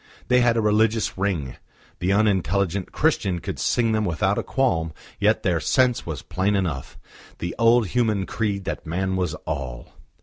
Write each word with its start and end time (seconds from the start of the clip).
They 0.29 0.41
had 0.41 0.57
a 0.57 0.61
religious 0.61 1.15
ring; 1.15 1.57
the 1.99 2.11
unintelligent 2.11 2.91
Christian 2.91 3.37
could 3.37 3.59
sing 3.59 3.91
them 3.91 4.03
without 4.03 4.39
a 4.39 4.41
qualm; 4.41 4.93
yet 5.19 5.43
their 5.43 5.59
sense 5.59 6.07
was 6.07 6.23
plain 6.23 6.55
enough 6.55 6.97
the 7.37 7.53
old 7.59 7.85
human 7.89 8.25
creed 8.25 8.63
that 8.63 8.83
man 8.87 9.15
was 9.15 9.35
all. 9.45 9.93